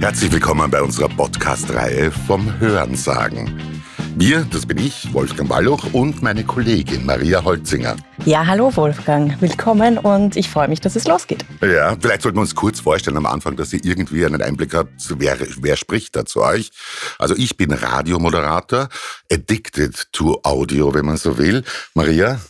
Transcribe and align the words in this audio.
Herzlich 0.00 0.32
willkommen 0.32 0.70
bei 0.70 0.82
unserer 0.82 1.08
Podcast-Reihe 1.08 2.10
vom 2.10 2.58
Hörensagen. 2.58 3.82
Wir, 4.16 4.46
das 4.50 4.66
bin 4.66 4.78
ich, 4.78 5.12
Wolfgang 5.14 5.48
Balluch 5.48 5.92
und 5.92 6.20
meine 6.22 6.42
Kollegin 6.44 7.06
Maria 7.06 7.44
Holzinger. 7.44 7.96
Ja, 8.24 8.46
hallo 8.46 8.74
Wolfgang, 8.76 9.40
willkommen 9.40 9.98
und 9.98 10.36
ich 10.36 10.50
freue 10.50 10.68
mich, 10.68 10.80
dass 10.80 10.96
es 10.96 11.06
losgeht. 11.06 11.44
Ja, 11.62 11.96
vielleicht 12.00 12.22
sollten 12.22 12.38
wir 12.38 12.42
uns 12.42 12.54
kurz 12.54 12.80
vorstellen 12.80 13.16
am 13.16 13.26
Anfang, 13.26 13.56
dass 13.56 13.72
ihr 13.72 13.84
irgendwie 13.84 14.26
einen 14.26 14.42
Einblick 14.42 14.74
habt, 14.74 14.90
wer, 15.18 15.38
wer 15.60 15.76
spricht 15.76 16.16
da 16.16 16.24
zu 16.24 16.42
euch. 16.42 16.70
Also 17.18 17.36
ich 17.36 17.56
bin 17.56 17.72
Radiomoderator, 17.72 18.88
addicted 19.32 20.08
to 20.12 20.40
Audio, 20.42 20.92
wenn 20.92 21.06
man 21.06 21.16
so 21.16 21.38
will. 21.38 21.62
Maria? 21.94 22.40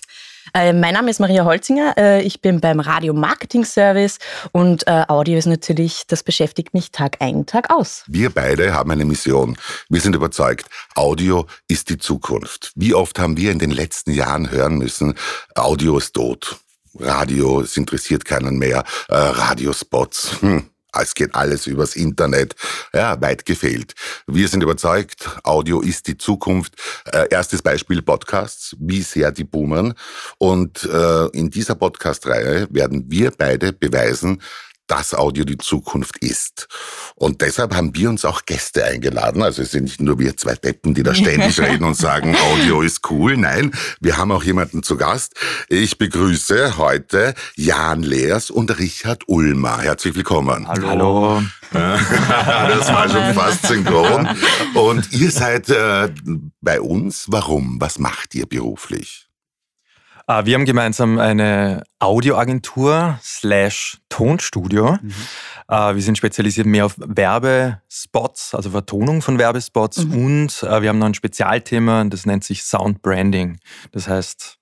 Äh, 0.55 0.73
mein 0.73 0.95
Name 0.95 1.11
ist 1.11 1.21
Maria 1.21 1.45
Holzinger. 1.45 1.95
Äh, 1.97 2.23
ich 2.23 2.41
bin 2.41 2.61
beim 2.61 2.81
Radio 2.81 3.15
Marketing 3.15 3.65
Service 3.65 4.19
und 4.53 4.87
äh, 4.87 5.05
Audio 5.09 5.39
ist 5.39 5.47
natürlich, 5.47 6.05
das 6.07 6.23
beschäftigt 6.23 6.75
mich 6.75 6.91
Tag 6.91 7.17
ein, 7.21 7.47
Tag 7.47 7.71
aus. 7.71 8.05
Wir 8.07 8.31
beide 8.31 8.75
haben 8.75 8.91
eine 8.91 9.05
Mission. 9.05 9.57
Wir 9.89 10.01
sind 10.01 10.15
überzeugt, 10.15 10.67
Audio 10.95 11.47
ist 11.69 11.89
die 11.89 11.99
Zukunft. 11.99 12.73
Wie 12.75 12.95
oft 12.95 13.19
haben 13.19 13.37
wir 13.37 13.53
in 13.53 13.59
den 13.59 13.71
letzten 13.71 14.13
Jahren 14.13 14.51
hören 14.51 14.79
müssen, 14.79 15.15
Audio 15.55 15.99
ist 15.99 16.15
tot. 16.15 16.59
Radio, 16.99 17.61
es 17.61 17.77
interessiert 17.77 18.25
keinen 18.25 18.59
mehr. 18.59 18.85
Radiospots. 19.09 20.41
Hm. 20.41 20.71
Es 20.93 21.15
geht 21.15 21.35
alles 21.35 21.67
übers 21.67 21.97
Internet. 21.97 22.55
Ja, 22.93 23.21
weit 23.21 23.47
gefehlt. 23.47 23.95
Wir 24.27 24.49
sind 24.49 24.63
überzeugt, 24.63 25.29
Audio 25.45 25.81
ist 25.81 26.07
die 26.07 26.19
Zukunft. 26.19 26.75
Äh, 27.13 27.29
erstes 27.31 27.63
Beispiel 27.63 28.03
Podcasts, 28.03 28.77
wie 28.79 29.03
sehr 29.03 29.33
die 29.33 29.45
boomern. 29.45 29.95
Und 30.39 30.85
äh, 30.85 31.27
in 31.29 31.51
dieser 31.51 31.75
Podcast-Reihe 31.75 32.69
werden 32.71 33.05
wir 33.09 33.31
beide 33.31 33.73
beweisen, 33.73 34.43
dass 34.91 35.15
Audio 35.15 35.45
die 35.45 35.59
Zukunft 35.59 36.19
ist. 36.19 36.67
Und 37.15 37.43
deshalb 37.43 37.75
haben 37.77 37.95
wir 37.95 38.11
uns 38.11 38.25
auch 38.25 38.45
Gäste 38.45 38.85
eingeladen. 38.85 39.43
Also 39.43 39.63
es 39.63 39.71
sind 39.71 39.85
nicht 39.85 40.01
nur 40.01 40.19
wir 40.19 40.37
zwei 40.37 40.55
Deppen, 40.55 40.95
die 40.95 41.05
da 41.05 41.15
ständig 41.15 41.61
reden 41.61 41.85
und 41.85 41.97
sagen, 41.97 42.37
Audio 42.37 42.83
ist 42.83 43.09
cool. 43.11 43.37
Nein, 43.37 43.73
wir 44.01 44.17
haben 44.17 44.33
auch 44.33 44.43
jemanden 44.43 44.83
zu 44.83 44.97
Gast. 44.97 45.35
Ich 45.69 45.97
begrüße 45.97 46.77
heute 46.77 47.35
Jan 47.55 48.03
Leers 48.03 48.51
und 48.51 48.77
Richard 48.79 49.29
Ulmer. 49.29 49.79
Herzlich 49.79 50.17
willkommen. 50.17 50.67
Hallo. 50.67 51.43
das 51.73 52.89
war 52.89 53.09
schon 53.09 53.33
fast 53.33 53.67
synchron. 53.67 54.29
Und 54.75 55.13
ihr 55.13 55.31
seid 55.31 55.69
äh, 55.69 56.13
bei 56.61 56.81
uns. 56.81 57.27
Warum? 57.29 57.81
Was 57.81 58.01
macht 58.01 58.35
ihr 58.35 58.47
beruflich? 58.47 59.30
Ah, 60.31 60.47
wir 60.47 60.55
haben 60.55 60.65
gemeinsam 60.65 61.19
eine 61.19 61.83
Audioagentur 61.99 63.19
slash 63.21 63.99
Tonstudio. 64.09 64.97
Mhm. 65.03 65.13
Ah, 65.67 65.97
wir 65.97 66.03
sind 66.03 66.19
spezialisiert 66.19 66.69
mehr 66.69 66.87
auf 66.87 66.95
Werbespots, 66.99 68.55
also 68.55 68.71
Vertonung 68.71 69.23
von 69.23 69.41
Werbespots 69.41 70.05
mhm. 70.05 70.25
und 70.25 70.63
äh, 70.63 70.83
wir 70.83 70.91
haben 70.91 71.01
noch 71.01 71.07
ein 71.07 71.15
Spezialthema, 71.15 72.05
das 72.05 72.27
nennt 72.27 72.45
sich 72.45 72.63
Sound 72.63 73.03
Branding. 73.03 73.59
Das 73.91 74.07
heißt, 74.07 74.59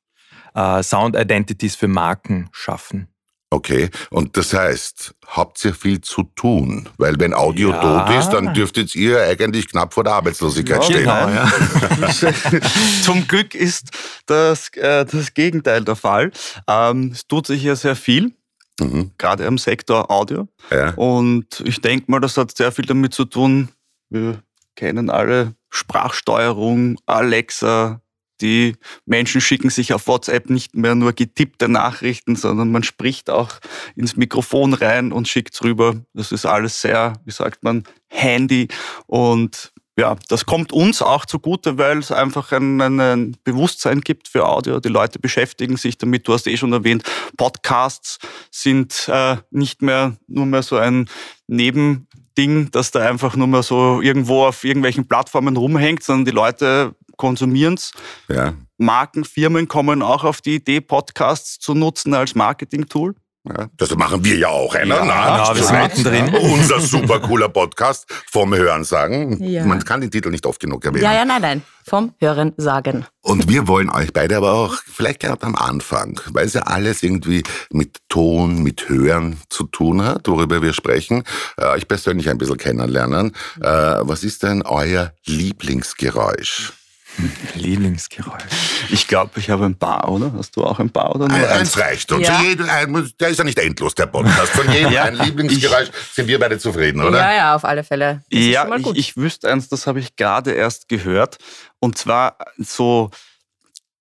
äh, 0.55 0.83
Sound 0.83 1.15
Identities 1.15 1.77
für 1.77 1.87
Marken 1.87 2.49
schaffen. 2.51 3.09
Okay, 3.51 3.89
und 4.11 4.37
das 4.37 4.53
heißt, 4.53 5.15
habt 5.27 5.65
ihr 5.65 5.73
viel 5.73 6.03
zu 6.03 6.25
tun? 6.35 6.87
Weil 6.99 7.19
wenn 7.19 7.33
Audio 7.33 7.71
ja. 7.71 7.81
tot 8.05 8.15
ist, 8.19 8.29
dann 8.29 8.53
dürftet 8.53 8.95
ihr 8.95 9.23
eigentlich 9.23 9.69
knapp 9.69 9.95
vor 9.95 10.05
der 10.05 10.13
Arbeitslosigkeit 10.15 10.83
ja, 10.83 10.83
stehen. 10.83 10.99
Genau, 11.01 11.29
ja. 11.29 12.61
Zum 13.03 13.27
Glück 13.27 13.55
ist 13.55 13.89
das, 14.27 14.69
äh, 14.75 15.07
das 15.07 15.33
Gegenteil 15.33 15.83
der 15.83 15.97
Fall. 15.97 16.31
Ähm, 16.67 17.13
es 17.15 17.27
tut 17.27 17.47
sich 17.47 17.63
ja 17.63 17.75
sehr 17.75 17.97
viel. 17.97 18.35
Mhm. 18.81 19.13
Gerade 19.17 19.45
im 19.45 19.57
Sektor 19.57 20.11
Audio. 20.11 20.47
Ja. 20.71 20.91
Und 20.91 21.63
ich 21.65 21.81
denke 21.81 22.11
mal, 22.11 22.21
das 22.21 22.37
hat 22.37 22.55
sehr 22.55 22.71
viel 22.71 22.85
damit 22.85 23.15
zu 23.15 23.25
tun. 23.25 23.71
Wir 24.11 24.43
kennen 24.77 25.09
alle 25.09 25.55
Sprachsteuerung, 25.71 26.99
Alexa, 27.07 28.03
die 28.41 28.77
Menschen 29.07 29.41
schicken 29.41 29.71
sich 29.71 29.93
auf 29.93 30.07
WhatsApp 30.07 30.51
nicht 30.51 30.77
mehr 30.77 30.95
nur 30.95 31.13
getippte 31.13 31.69
Nachrichten, 31.69 32.37
sondern 32.37 32.71
man 32.71 32.83
spricht 32.83 33.31
auch 33.31 33.51
ins 33.97 34.17
Mikrofon 34.17 34.75
rein 34.75 35.13
und 35.13 35.29
schickt 35.29 35.63
rüber. 35.63 35.97
Das 36.15 36.33
ist 36.33 36.47
alles 36.47 36.81
sehr, 36.81 37.15
wie 37.25 37.33
sagt 37.33 37.65
man, 37.65 37.85
handy. 38.09 38.69
Und 39.07 39.73
ja, 39.99 40.17
das 40.29 40.47
kommt 40.47 40.73
uns 40.73 41.03
auch 41.03 41.27
zugute, 41.27 41.77
weil 41.77 41.99
es 41.99 42.13
einfach 42.13 42.53
ein, 42.53 42.81
ein, 42.81 43.01
ein, 43.01 43.37
Bewusstsein 43.43 44.01
gibt 44.01 44.29
für 44.29 44.47
Audio. 44.47 44.79
Die 44.79 44.89
Leute 44.89 45.19
beschäftigen 45.19 45.77
sich 45.77 45.99
damit. 45.99 46.29
Du 46.29 46.33
hast 46.33 46.47
eh 46.47 46.57
schon 46.57 46.73
erwähnt, 46.73 47.03
Podcasts 47.37 48.19
sind 48.53 49.09
äh, 49.09 49.39
nicht 49.51 49.83
mehr 49.83 50.17
nur 50.29 50.47
mehr 50.47 50.63
so 50.63 50.77
ein 50.77 51.09
Nebending, 51.49 52.71
dass 52.71 52.93
da 52.93 53.01
einfach 53.09 53.35
nur 53.35 53.49
mehr 53.49 53.65
so 53.65 54.01
irgendwo 54.01 54.45
auf 54.45 54.63
irgendwelchen 54.63 55.09
Plattformen 55.09 55.57
rumhängt, 55.57 56.05
sondern 56.05 56.27
die 56.27 56.31
Leute 56.31 56.95
konsumieren 57.19 57.75
es. 57.75 57.93
Ja. 58.29 58.55
Marken, 58.79 59.25
Firmen 59.25 59.69
kommen 59.69 60.03
auch 60.03 60.25
auf 60.25 60.41
die 60.41 60.55
Idee, 60.55 60.81
Podcasts 60.81 61.59
zu 61.59 61.75
nutzen 61.75 62.15
als 62.15 62.35
Marketing-Tool. 62.35 63.15
Ja, 63.45 63.69
das 63.77 63.95
machen 63.95 64.25
wir 64.25 64.37
ja 64.37 64.49
auch, 64.49 64.75
einer. 64.75 64.97
Ja, 64.97 65.05
na, 65.05 65.57
wir 65.57 65.63
sind 65.63 65.81
mittendrin. 65.81 66.35
Unser 66.53 66.81
super 66.81 67.21
cooler 67.21 67.49
Podcast 67.49 68.07
vom 68.31 68.55
Hören 68.55 68.85
sagen. 68.85 69.43
Ja. 69.43 69.65
Man 69.65 69.85
kann 69.85 70.01
den 70.01 70.11
Titel 70.11 70.31
nicht 70.31 70.45
oft 70.45 70.61
genug 70.61 70.85
erwähnen. 70.85 71.05
Ja, 71.05 71.15
ja, 71.15 71.25
nein, 71.25 71.41
nein. 71.41 71.63
Vom 71.85 72.15
Hören 72.21 72.53
sagen. 72.57 73.07
Und 73.23 73.49
wir 73.49 73.67
wollen 73.67 73.89
euch 73.91 74.13
beide 74.13 74.37
aber 74.37 74.53
auch, 74.53 74.75
vielleicht 74.75 75.21
gerade 75.21 75.43
am 75.45 75.55
Anfang, 75.55 76.21
weil 76.33 76.47
es 76.47 76.55
ja 76.55 76.63
alles 76.63 77.03
irgendwie 77.03 77.43
mit 77.71 77.99
Ton, 78.09 78.63
mit 78.63 78.89
Hören 78.89 79.41
zu 79.49 79.65
tun 79.65 80.05
hat, 80.05 80.29
worüber 80.29 80.61
wir 80.61 80.75
sprechen, 80.75 81.23
äh, 81.57 81.67
euch 81.67 81.89
persönlich 81.89 82.29
ein 82.29 82.39
bisschen 82.39 82.59
kennenlernen. 82.59 83.35
Äh, 83.61 83.67
was 83.67 84.25
ist 84.25 84.43
denn 84.43 84.63
euer 84.63 85.13
Lieblingsgeräusch? 85.25 86.73
Lieblingsgeräusch. 87.55 88.43
Ich 88.91 89.07
glaube, 89.07 89.39
ich 89.39 89.51
habe 89.51 89.65
ein 89.65 89.77
paar, 89.77 90.09
oder? 90.09 90.33
Hast 90.35 90.57
du 90.57 90.65
auch 90.65 90.79
ein 90.79 90.91
paar? 90.91 91.15
Oder 91.15 91.29
nur 91.29 91.49
eins, 91.49 91.79
reicht 91.79 92.11
uns. 92.13 92.27
Ja. 92.27 92.43
der 92.43 93.29
ist 93.29 93.39
ja 93.39 93.45
nicht 93.45 93.59
endlos, 93.59 93.95
der 93.95 94.07
Podcast. 94.07 94.53
Von 94.53 94.71
jedem 94.73 94.93
ja. 94.93 95.05
ein 95.05 95.17
Lieblingsgeräusch 95.17 95.91
sind 96.13 96.29
wir 96.29 96.39
beide 96.39 96.59
zufrieden, 96.59 97.03
oder? 97.03 97.19
Ja, 97.19 97.33
ja, 97.35 97.55
auf 97.55 97.65
alle 97.65 97.85
Fälle. 97.85 98.23
Das 98.31 98.45
ja, 98.45 98.77
ich, 98.77 98.87
ich 98.95 99.17
wüsste 99.17 99.51
eins, 99.51 99.69
das 99.69 99.87
habe 99.87 100.01
ich 100.01 100.17
gerade 100.17 100.53
erst 100.53 100.89
gehört. 100.89 101.39
Und 101.81 101.99
zwar 101.99 102.39
so 102.57 103.11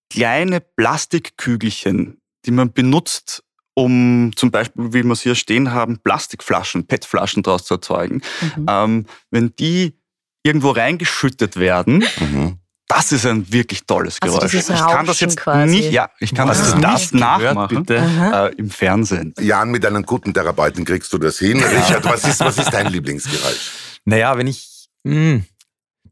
kleine 0.09 0.61
Plastikkügelchen, 0.61 2.22
die 2.45 2.51
man 2.51 2.72
benutzt, 2.72 3.44
um 3.73 4.31
zum 4.35 4.49
Beispiel, 4.51 4.94
wie 4.94 5.03
wir 5.03 5.11
es 5.11 5.22
hier 5.22 5.35
stehen 5.35 5.72
haben, 5.72 5.99
Plastikflaschen, 5.99 6.88
PET-Flaschen 6.88 7.44
daraus 7.44 7.66
zu 7.66 7.75
erzeugen. 7.75 8.22
Mhm. 8.55 8.66
Ähm, 8.67 9.05
wenn 9.29 9.55
die 9.57 9.99
irgendwo 10.44 10.72
reingeschüttet 10.72 11.57
werden, 11.57 12.05
mhm 12.19 12.59
das 12.87 13.11
ist 13.11 13.25
ein 13.25 13.51
wirklich 13.51 13.85
tolles 13.85 14.17
also 14.21 14.37
Geräusch. 14.37 14.55
Also 14.55 14.73
ich 14.73 14.79
kann 14.79 15.05
das 15.05 15.19
jetzt 15.19 15.37
quasi. 15.37 15.75
nicht, 15.75 15.91
ja, 15.91 16.09
ich 16.19 16.33
kann 16.33 16.47
das, 16.47 16.75
das 16.79 17.11
nachmachen 17.11 17.85
äh, 17.89 18.47
im 18.55 18.69
Fernsehen. 18.69 19.33
Jan, 19.39 19.69
mit 19.71 19.85
einem 19.85 20.03
guten 20.03 20.33
Therapeuten 20.33 20.85
kriegst 20.85 21.11
du 21.11 21.17
das 21.17 21.37
hin. 21.37 21.61
Richard, 21.63 22.05
was 22.05 22.23
ist, 22.25 22.39
was 22.39 22.57
ist 22.57 22.71
dein 22.71 22.87
Lieblingsgeräusch? 22.87 23.71
Naja, 24.05 24.37
wenn 24.37 24.47
ich, 24.47 24.87
mh, 25.03 25.41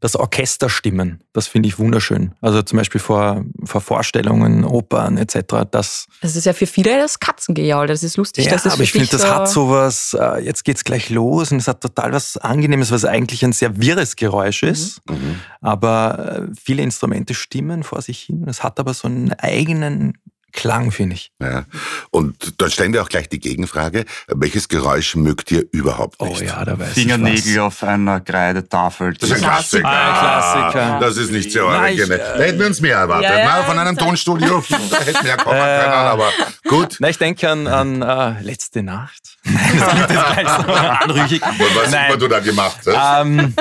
das 0.00 0.16
Orchesterstimmen, 0.16 1.22
das 1.32 1.46
finde 1.46 1.68
ich 1.68 1.78
wunderschön. 1.78 2.34
Also 2.40 2.62
zum 2.62 2.78
Beispiel 2.78 3.00
vor, 3.00 3.44
vor 3.64 3.80
Vorstellungen, 3.80 4.64
Opern 4.64 5.16
etc. 5.16 5.64
Das, 5.70 6.06
das 6.22 6.36
ist 6.36 6.46
ja 6.46 6.52
für 6.52 6.66
viele 6.66 6.98
das 6.98 7.20
Katzengejaul, 7.20 7.86
das 7.86 8.02
ist 8.02 8.16
lustig. 8.16 8.46
Ja, 8.46 8.52
das 8.52 8.66
ist 8.66 8.72
aber 8.72 8.82
ich 8.82 8.92
finde, 8.92 9.08
das 9.08 9.22
so 9.22 9.28
hat 9.28 9.48
sowas, 9.48 10.16
äh, 10.18 10.44
jetzt 10.44 10.64
geht's 10.64 10.84
gleich 10.84 11.10
los 11.10 11.52
und 11.52 11.58
es 11.58 11.68
hat 11.68 11.80
total 11.80 12.12
was 12.12 12.36
Angenehmes, 12.36 12.90
was 12.90 13.04
eigentlich 13.04 13.44
ein 13.44 13.52
sehr 13.52 13.80
wirres 13.80 14.16
Geräusch 14.16 14.62
ist. 14.62 15.00
Mhm. 15.08 15.14
mhm. 15.14 15.40
Aber 15.60 16.48
äh, 16.48 16.54
viele 16.62 16.82
Instrumente 16.82 17.34
stimmen 17.34 17.82
vor 17.82 18.02
sich 18.02 18.20
hin. 18.20 18.44
Es 18.46 18.62
hat 18.62 18.78
aber 18.78 18.94
so 18.94 19.08
einen 19.08 19.32
eigenen 19.32 20.14
Klang, 20.56 20.90
finde 20.90 21.14
ich. 21.14 21.30
Ja. 21.40 21.66
Und 22.10 22.60
dann 22.60 22.70
stellen 22.70 22.92
wir 22.94 23.02
auch 23.02 23.08
gleich 23.10 23.28
die 23.28 23.38
Gegenfrage, 23.38 24.06
welches 24.28 24.68
Geräusch 24.68 25.14
mögt 25.14 25.52
ihr 25.52 25.64
überhaupt 25.70 26.20
nicht? 26.22 26.40
Oh 26.40 26.44
ja, 26.44 26.64
da 26.64 26.78
weiß 26.78 26.94
Fingernägel 26.94 27.60
auf 27.60 27.84
einer 27.84 28.20
Kreidetafel. 28.20 29.14
Das 29.14 29.30
ist 29.30 29.36
ein 29.36 29.42
Klassiker. 29.42 29.86
Ein 29.86 30.18
Klassiker. 30.18 30.98
Das 31.00 31.16
ist 31.18 31.30
nicht 31.30 31.52
so 31.52 31.60
originell. 31.66 32.18
Da 32.18 32.42
hätten 32.42 32.58
wir 32.58 32.66
uns 32.66 32.80
mehr 32.80 32.96
erwartet. 32.96 33.30
Ja, 33.30 33.38
ja, 33.38 33.62
von 33.64 33.78
einem 33.78 33.98
Tonstudio. 33.98 34.64
da 34.90 34.96
hätten 35.04 35.24
wir 35.24 35.30
ja 35.30 35.36
kommen 35.36 35.60
können, 35.60 35.92
aber 35.92 36.32
gut. 36.66 36.96
Na, 37.00 37.10
ich 37.10 37.18
denke 37.18 37.48
an, 37.50 37.66
an 37.66 38.02
uh, 38.02 38.42
Letzte 38.42 38.82
Nacht. 38.82 39.36
das 39.44 39.88
klingt 39.88 40.10
jetzt 40.10 40.26
gleich 40.32 40.48
so 40.48 40.72
anrüchig. 40.72 41.42
Was 41.42 41.94
hast 41.94 42.22
du 42.22 42.28
da 42.28 42.40
gemacht 42.40 42.80
hast? 42.86 43.22
Um, 43.26 43.54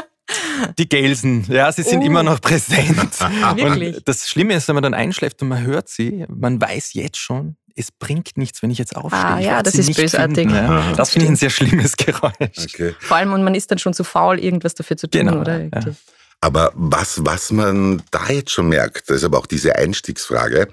die 0.77 0.89
Gelsen, 0.89 1.45
ja, 1.49 1.71
sie 1.71 1.83
sind 1.83 2.01
oh. 2.01 2.05
immer 2.05 2.23
noch 2.23 2.41
präsent. 2.41 2.97
und 3.61 4.01
das 4.05 4.29
Schlimme 4.29 4.53
ist, 4.55 4.67
wenn 4.67 4.75
man 4.75 4.83
dann 4.83 4.93
einschläft 4.93 5.41
und 5.41 5.49
man 5.49 5.63
hört 5.63 5.89
sie, 5.89 6.25
man 6.29 6.59
weiß 6.61 6.93
jetzt 6.93 7.17
schon, 7.17 7.57
es 7.75 7.91
bringt 7.91 8.37
nichts, 8.37 8.63
wenn 8.63 8.71
ich 8.71 8.77
jetzt 8.77 8.95
aufstehe. 8.95 9.19
Ah, 9.19 9.39
ja, 9.39 9.61
das 9.61 9.75
ist 9.75 9.95
bösartig. 9.95 10.49
Finden, 10.49 10.55
ja. 10.55 10.93
Das 10.95 11.11
finde 11.11 11.25
ich 11.25 11.31
ein 11.31 11.35
sehr 11.35 11.49
schlimmes 11.49 11.97
Geräusch. 11.97 12.33
Okay. 12.73 12.95
Vor 12.99 13.17
allem, 13.17 13.33
und 13.33 13.43
man 13.43 13.53
ist 13.53 13.69
dann 13.69 13.79
schon 13.79 13.93
zu 13.93 14.03
faul, 14.03 14.39
irgendwas 14.39 14.75
dafür 14.75 14.95
zu 14.95 15.09
tun, 15.09 15.27
genau, 15.27 15.41
oder? 15.41 15.63
Ja. 15.63 15.69
Aber 16.41 16.71
was, 16.75 17.25
was 17.25 17.51
man 17.51 18.01
da 18.11 18.29
jetzt 18.29 18.51
schon 18.51 18.69
merkt, 18.69 19.09
das 19.09 19.17
ist 19.17 19.23
aber 19.23 19.39
auch 19.39 19.45
diese 19.45 19.75
Einstiegsfrage, 19.75 20.67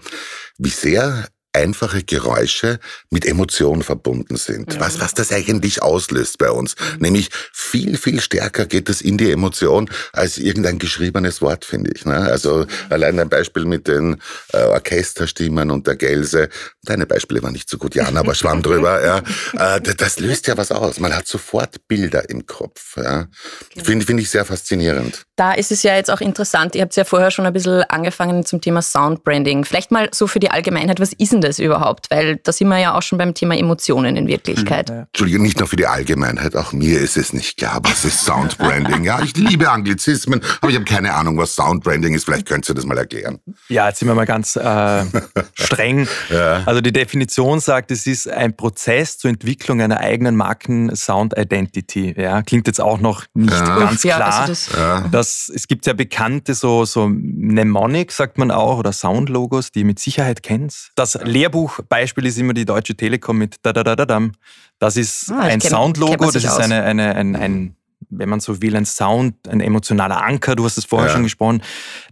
wie 0.59 0.69
sehr 0.69 1.29
einfache 1.53 2.03
Geräusche 2.03 2.79
mit 3.11 3.27
Emotionen 3.27 3.83
verbunden 3.83 4.37
sind. 4.37 4.75
Ja. 4.75 4.81
Was, 4.81 5.01
was 5.01 5.15
das 5.15 5.33
eigentlich 5.33 5.83
auslöst 5.83 6.39
bei 6.39 6.51
uns. 6.51 6.77
Mhm. 6.77 6.99
Nämlich 7.01 7.29
viel, 7.53 7.97
viel 7.97 8.21
stärker 8.21 8.67
geht 8.67 8.89
es 8.89 9.01
in 9.01 9.19
die 9.19 9.31
Emotion 9.31 9.91
als 10.13 10.39
irgendein 10.39 10.79
geschriebenes 10.79 11.43
Wort, 11.43 11.65
finde 11.65 11.91
ich. 11.95 12.05
Ne? 12.05 12.17
Also 12.17 12.67
allein 12.89 13.19
ein 13.19 13.29
Beispiel 13.29 13.65
mit 13.65 13.87
den 13.87 14.21
äh, 14.53 14.63
Orchesterstimmen 14.65 15.71
und 15.71 15.87
der 15.87 15.97
Gelse. 15.97 16.49
Deine 16.85 17.07
Beispiele 17.07 17.43
waren 17.43 17.53
nicht 17.53 17.69
so 17.69 17.77
gut, 17.77 17.95
Jan, 17.95 18.17
aber 18.17 18.35
schwamm 18.35 18.63
drüber. 18.63 19.05
Ja. 19.05 19.77
Äh, 19.77 19.81
das 19.81 20.19
löst 20.21 20.47
ja 20.47 20.57
was 20.57 20.73
aus. 20.73 21.01
Man 21.01 21.15
hat 21.15 21.27
sofort 21.27 21.87
Bilder 21.87 22.29
im 22.31 22.47
Kopf. 22.47 22.97
Ja. 22.97 23.29
Genau. 23.75 23.85
Finde 23.85 24.07
find 24.07 24.21
ich 24.21 24.31
sehr 24.31 24.45
faszinierend. 24.45 25.27
Da 25.43 25.55
ist 25.55 25.73
es 25.73 25.83
ja 25.83 25.97
jetzt 25.97 26.09
auch 26.09 26.21
interessant. 26.21 26.77
Ihr 26.77 26.83
habt 26.83 26.95
ja 26.95 27.03
vorher 27.03 27.33
schon 27.33 27.47
ein 27.47 27.53
bisschen 27.53 27.83
angefangen 27.89 28.47
zum 28.47 28.61
Thema 28.61 28.81
Soundbranding. 28.81 29.65
Vielleicht 29.65 29.91
mal 29.91 30.09
so 30.13 30.29
für 30.29 30.39
die 30.39 30.53
Allgemeinheit, 30.53 31.01
was 31.01 31.13
ist 31.15 31.33
denn 31.33 31.41
das 31.41 31.59
überhaupt? 31.59 32.07
Weil 32.13 32.37
da 32.37 32.53
sind 32.53 32.69
wir 32.69 32.79
ja 32.79 32.95
auch 32.95 33.03
schon 33.03 33.19
beim 33.19 33.35
Thema 33.35 33.59
Emotionen 33.59 34.17
in 34.17 34.29
Wirklichkeit. 34.29 34.91
Mhm. 34.91 35.07
Entschuldigung, 35.09 35.43
nicht 35.43 35.59
nur 35.59 35.67
für 35.67 35.75
die 35.75 35.89
Allgemeinheit, 35.89 36.55
auch 36.55 36.73
mir 36.73 37.01
ist 37.01 37.17
es 37.17 37.33
nicht 37.33 37.57
klar, 37.57 37.81
was 37.83 38.05
ist 38.05 38.25
Soundbranding. 38.25 39.03
ja, 39.03 39.21
ich 39.21 39.37
liebe 39.37 39.69
Anglizismen, 39.69 40.41
aber 40.61 40.71
ich 40.71 40.77
habe 40.77 40.85
keine 40.85 41.13
Ahnung, 41.13 41.37
was 41.39 41.57
Soundbranding 41.57 42.15
ist. 42.15 42.25
Vielleicht 42.25 42.47
könntest 42.47 42.71
du 42.71 42.75
das 42.75 42.87
mal 42.87 42.97
erklären. 42.97 43.41
Ja, 43.69 43.89
jetzt 43.89 43.99
sind 43.99 44.07
wir 44.07 44.15
mal 44.15 44.27
ganz 44.27 44.55
äh, 44.55 45.05
streng. 45.55 46.07
ja. 46.31 46.63
Also 46.67 46.81
die 46.81 46.93
Definition 46.93 47.59
sagt, 47.59 47.91
es 47.91 48.07
ist 48.07 48.29
ein 48.29 48.57
Prozess 48.57 49.19
zur 49.19 49.31
Entwicklung 49.31 49.81
einer 49.81 49.99
eigenen 49.99 50.37
Marken-Sound-Identity. 50.37 52.15
Ja, 52.17 52.43
klingt 52.43 52.69
jetzt 52.69 52.81
auch 52.81 53.01
noch 53.01 53.25
nicht 53.35 53.51
ja. 53.51 53.77
ganz 53.77 54.03
klar. 54.03 54.21
Ja, 54.21 54.27
also 54.27 54.53
das, 54.53 54.69
ja. 54.77 55.09
das, 55.11 55.32
es 55.55 55.69
gibt 55.69 55.87
ja 55.87 55.93
bekannte 55.93 56.55
so, 56.55 56.85
so 56.85 57.09
Mnemonic, 57.09 58.13
sagt 58.13 58.39
man 58.39 58.51
auch, 58.51 58.79
oder 58.79 58.93
Sound-Logos, 58.93 59.73
die 59.73 59.81
ihr 59.81 59.85
mit 59.85 59.99
Sicherheit 59.99 60.43
kennt. 60.43 60.91
Das 60.95 61.19
Lehrbuchbeispiel 61.23 62.27
ist 62.27 62.39
immer 62.39 62.55
die 62.55 62.65
Deutsche 62.65 62.97
Telekom 62.97 63.39
mit 63.39 63.57
da 63.63 63.73
da 63.73 63.83
da 63.83 63.97
da 63.97 64.07
dam. 64.07 64.33
Das 64.79 64.97
ist 64.97 65.31
ah, 65.31 65.41
ein 65.41 65.61
Soundlogo, 65.61 66.31
das 66.31 66.45
ist 66.45 66.59
eine, 66.59 66.83
eine, 66.83 67.15
ein, 67.15 67.37
ein, 67.37 67.77
wenn 68.11 68.29
man 68.29 68.41
so 68.41 68.61
will, 68.61 68.75
ein 68.77 68.85
Sound, 68.87 69.49
ein 69.49 69.61
emotionaler 69.61 70.23
Anker, 70.23 70.57
du 70.57 70.65
hast 70.65 70.77
es 70.77 70.85
vorher 70.85 71.09
ja. 71.09 71.15
schon 71.15 71.23
gesprochen. 71.23 71.63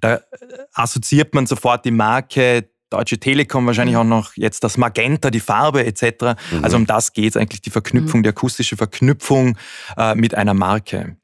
Da 0.00 0.20
assoziiert 0.72 1.34
man 1.34 1.46
sofort 1.46 1.84
die 1.84 1.90
Marke, 1.90 2.68
Deutsche 2.90 3.18
Telekom 3.18 3.66
wahrscheinlich 3.66 3.94
mhm. 3.94 4.00
auch 4.00 4.04
noch 4.04 4.32
jetzt 4.34 4.64
das 4.64 4.76
Magenta, 4.76 5.30
die 5.30 5.40
Farbe 5.40 5.86
etc. 5.86 6.36
Mhm. 6.50 6.64
Also 6.64 6.76
um 6.76 6.86
das 6.86 7.12
geht 7.12 7.30
es 7.30 7.36
eigentlich, 7.36 7.62
die 7.62 7.70
Verknüpfung, 7.70 8.20
mhm. 8.20 8.24
die 8.24 8.30
akustische 8.30 8.76
Verknüpfung 8.76 9.56
äh, 9.96 10.16
mit 10.16 10.34
einer 10.34 10.54
Marke. 10.54 11.16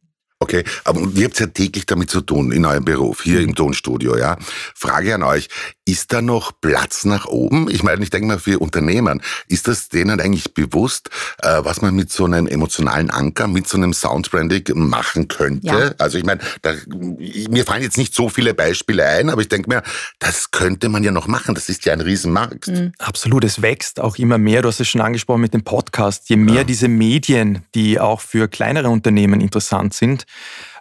Okay, 0.46 0.62
aber 0.84 1.00
ihr 1.14 1.24
habt 1.24 1.40
ja 1.40 1.46
täglich 1.46 1.86
damit 1.86 2.08
zu 2.08 2.20
tun 2.20 2.52
in 2.52 2.64
eurem 2.64 2.84
Beruf, 2.84 3.22
hier 3.24 3.40
im 3.40 3.56
Tonstudio, 3.56 4.16
ja. 4.16 4.36
Frage 4.76 5.12
an 5.12 5.24
euch, 5.24 5.48
ist 5.84 6.12
da 6.12 6.22
noch 6.22 6.52
Platz 6.60 7.04
nach 7.04 7.26
oben? 7.26 7.68
Ich 7.68 7.82
meine, 7.82 8.00
ich 8.04 8.10
denke 8.10 8.28
mal 8.28 8.38
für 8.38 8.60
Unternehmen, 8.60 9.22
ist 9.48 9.66
das 9.66 9.88
denen 9.88 10.20
eigentlich 10.20 10.54
bewusst, 10.54 11.10
äh, 11.42 11.58
was 11.62 11.82
man 11.82 11.96
mit 11.96 12.12
so 12.12 12.26
einem 12.26 12.46
emotionalen 12.46 13.10
Anker, 13.10 13.48
mit 13.48 13.66
so 13.66 13.76
einem 13.76 13.92
Soundbranding 13.92 14.64
machen 14.74 15.26
könnte? 15.26 15.66
Ja. 15.66 15.94
Also 15.98 16.16
ich 16.16 16.24
meine, 16.24 16.40
da, 16.62 16.74
mir 16.86 17.64
fallen 17.64 17.82
jetzt 17.82 17.98
nicht 17.98 18.14
so 18.14 18.28
viele 18.28 18.54
Beispiele 18.54 19.04
ein, 19.04 19.30
aber 19.30 19.40
ich 19.40 19.48
denke 19.48 19.68
mir, 19.68 19.82
das 20.20 20.52
könnte 20.52 20.88
man 20.88 21.02
ja 21.02 21.10
noch 21.10 21.26
machen. 21.26 21.56
Das 21.56 21.68
ist 21.68 21.84
ja 21.86 21.92
ein 21.92 22.00
Riesenmarkt. 22.00 22.68
Mhm. 22.68 22.92
Absolut, 22.98 23.42
es 23.42 23.62
wächst 23.62 23.98
auch 23.98 24.16
immer 24.16 24.38
mehr. 24.38 24.62
Du 24.62 24.68
hast 24.68 24.78
es 24.78 24.86
schon 24.86 25.00
angesprochen 25.00 25.40
mit 25.40 25.54
dem 25.54 25.64
Podcast. 25.64 26.28
Je 26.28 26.36
mehr 26.36 26.54
ja. 26.54 26.64
diese 26.64 26.86
Medien, 26.86 27.64
die 27.74 27.98
auch 27.98 28.20
für 28.20 28.46
kleinere 28.46 28.90
Unternehmen 28.90 29.40
interessant 29.40 29.92
sind, 29.94 30.24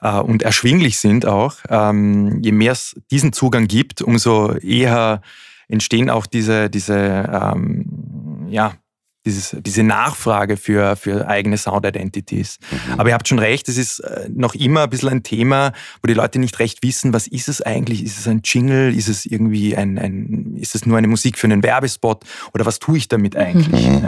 äh, 0.02 0.20
und 0.20 0.44
erschwinglich 0.44 1.00
sind 1.00 1.26
auch. 1.26 1.56
Ähm, 1.70 2.42
je 2.42 2.52
mehr 2.52 2.74
es 2.74 2.96
diesen 3.12 3.34
Zugang 3.34 3.68
gibt, 3.68 4.02
umso 4.02 4.54
eher 4.54 5.22
entstehen 5.68 6.10
auch 6.10 6.26
diese, 6.26 6.70
diese 6.70 6.96
ähm, 6.96 8.48
ja, 8.50 8.74
dieses, 9.26 9.56
diese 9.60 9.84
Nachfrage 9.84 10.58
für, 10.58 10.96
für 10.96 11.28
eigene 11.28 11.58
Sound 11.58 11.86
Identities. 11.86 12.60
Mhm. 12.72 13.00
Aber 13.00 13.10
ihr 13.10 13.16
habt 13.16 13.28
schon 13.28 13.40
recht, 13.40 13.68
es 13.68 13.78
ist 13.78 14.00
äh, 14.00 14.30
noch 14.34 14.56
immer 14.56 14.84
ein 14.84 14.90
bisschen 14.90 15.10
ein 15.10 15.24
Thema, 15.24 15.72
wo 16.02 16.08
die 16.08 16.14
Leute 16.14 16.40
nicht 16.40 16.60
recht 16.60 16.84
wissen, 16.84 17.14
was 17.14 17.28
ist 17.28 17.50
es 17.50 17.62
eigentlich? 17.62 18.04
Ist 18.04 18.20
es 18.20 18.28
ein 18.28 18.42
Jingle? 18.44 18.96
Ist 18.96 19.08
es 19.08 19.26
irgendwie 19.26 19.76
ein, 19.76 19.98
ein 19.98 20.56
ist 20.60 20.76
es 20.76 20.86
nur 20.86 20.98
eine 20.98 21.08
Musik 21.08 21.38
für 21.38 21.48
einen 21.48 21.64
Werbespot? 21.64 22.24
Oder 22.54 22.66
was 22.66 22.80
tue 22.80 22.98
ich 22.98 23.08
damit 23.08 23.36
eigentlich? 23.36 23.88
Mhm. 23.88 24.04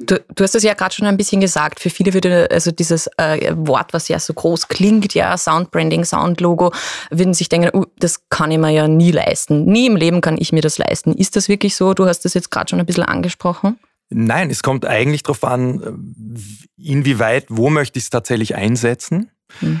Du, 0.00 0.20
du 0.34 0.44
hast 0.44 0.54
es 0.54 0.62
ja 0.62 0.74
gerade 0.74 0.94
schon 0.94 1.06
ein 1.06 1.16
bisschen 1.16 1.40
gesagt. 1.40 1.80
Für 1.80 1.90
viele 1.90 2.14
würde 2.14 2.48
also 2.50 2.70
dieses 2.70 3.08
äh, 3.16 3.52
Wort, 3.56 3.92
was 3.92 4.08
ja 4.08 4.18
so 4.18 4.34
groß 4.34 4.68
klingt, 4.68 5.14
ja, 5.14 5.36
Soundbranding, 5.36 6.04
Soundlogo, 6.04 6.72
würden 7.10 7.34
sich 7.34 7.48
denken, 7.48 7.70
uh, 7.74 7.86
das 7.98 8.28
kann 8.28 8.50
ich 8.50 8.58
mir 8.58 8.70
ja 8.70 8.86
nie 8.86 9.10
leisten. 9.10 9.64
Nie 9.64 9.86
im 9.86 9.96
Leben 9.96 10.20
kann 10.20 10.36
ich 10.38 10.52
mir 10.52 10.60
das 10.60 10.78
leisten. 10.78 11.12
Ist 11.14 11.36
das 11.36 11.48
wirklich 11.48 11.74
so? 11.74 11.94
Du 11.94 12.06
hast 12.06 12.24
das 12.24 12.34
jetzt 12.34 12.50
gerade 12.50 12.68
schon 12.68 12.80
ein 12.80 12.86
bisschen 12.86 13.04
angesprochen. 13.04 13.78
Nein, 14.10 14.50
es 14.50 14.62
kommt 14.62 14.86
eigentlich 14.86 15.22
darauf 15.22 15.44
an, 15.44 16.34
inwieweit, 16.76 17.46
wo 17.48 17.70
möchte 17.70 17.98
ich 17.98 18.04
es 18.04 18.10
tatsächlich 18.10 18.54
einsetzen. 18.54 19.30
Mhm. 19.62 19.80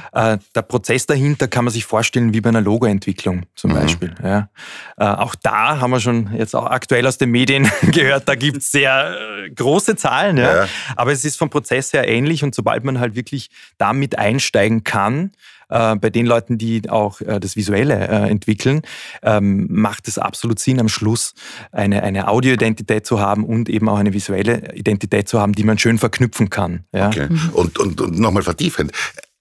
der 0.54 0.62
Prozess 0.62 1.04
dahinter 1.04 1.46
kann 1.46 1.66
man 1.66 1.74
sich 1.74 1.84
vorstellen 1.84 2.32
wie 2.32 2.40
bei 2.40 2.48
einer 2.48 2.62
Logoentwicklung 2.62 3.42
zum 3.54 3.72
mhm. 3.72 3.74
Beispiel. 3.74 4.14
Ja. 4.22 4.48
Äh, 4.96 5.04
auch 5.04 5.34
da 5.34 5.78
haben 5.78 5.90
wir 5.90 6.00
schon 6.00 6.34
jetzt 6.34 6.56
auch 6.56 6.64
aktuell 6.64 7.06
aus 7.06 7.18
den 7.18 7.30
Medien 7.30 7.70
gehört, 7.92 8.26
da 8.26 8.34
gibt 8.34 8.62
es 8.62 8.70
sehr 8.70 9.14
äh, 9.44 9.50
große 9.50 9.96
Zahlen. 9.96 10.38
Ja. 10.38 10.64
ja. 10.64 10.68
Aber 10.96 11.12
es 11.12 11.22
ist 11.26 11.36
vom 11.36 11.50
Prozess 11.50 11.92
her 11.92 12.08
ähnlich 12.08 12.42
und 12.42 12.54
sobald 12.54 12.82
man 12.82 12.98
halt 12.98 13.14
wirklich 13.14 13.50
damit 13.76 14.18
einsteigen 14.18 14.84
kann, 14.84 15.32
äh, 15.68 15.96
bei 15.96 16.10
den 16.10 16.26
Leuten, 16.26 16.58
die 16.58 16.88
auch 16.88 17.20
äh, 17.20 17.40
das 17.40 17.56
Visuelle 17.56 18.08
äh, 18.08 18.30
entwickeln, 18.30 18.82
ähm, 19.22 19.66
macht 19.70 20.08
es 20.08 20.18
absolut 20.18 20.58
Sinn, 20.58 20.80
am 20.80 20.88
Schluss 20.88 21.34
eine, 21.72 22.02
eine 22.02 22.28
Audioidentität 22.28 23.06
zu 23.06 23.20
haben 23.20 23.44
und 23.44 23.68
eben 23.68 23.88
auch 23.88 23.98
eine 23.98 24.12
visuelle 24.12 24.74
Identität 24.74 25.28
zu 25.28 25.40
haben, 25.40 25.52
die 25.52 25.64
man 25.64 25.78
schön 25.78 25.98
verknüpfen 25.98 26.50
kann. 26.50 26.84
Ja? 26.92 27.08
Okay. 27.08 27.28
Und, 27.52 27.78
und, 27.78 28.00
und 28.00 28.18
nochmal 28.18 28.42
vertiefend. 28.42 28.92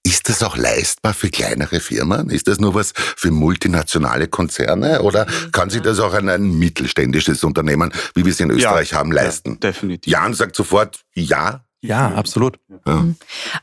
Ist 0.08 0.30
das 0.30 0.42
auch 0.42 0.56
leistbar 0.56 1.14
für 1.14 1.30
kleinere 1.30 1.82
Firmen? 1.82 2.30
Ist 2.30 2.48
das 2.48 2.60
nur 2.60 2.74
was 2.74 2.94
für 2.96 3.30
multinationale 3.30 4.30
Konzerne 4.30 5.02
oder 5.02 5.26
kann 5.52 5.70
sich 5.70 5.82
das 5.82 6.00
auch 6.00 6.14
ein, 6.14 6.30
ein 6.30 6.58
mittelständisches 6.58 7.44
Unternehmen, 7.44 7.92
wie 8.16 8.24
wir 8.24 8.32
es 8.32 8.40
in 8.40 8.50
Österreich 8.50 8.92
ja, 8.92 9.00
haben, 9.00 9.12
leisten? 9.12 9.52
Ja, 9.62 9.70
definitiv. 9.70 10.10
Jan 10.10 10.34
sagt 10.34 10.56
sofort 10.56 11.02
ja. 11.14 11.67
Ja, 11.88 12.10
absolut. 12.10 12.60
Ja. 12.86 12.96
Mhm. 12.96 13.16